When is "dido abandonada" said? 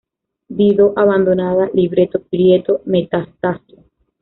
0.47-1.69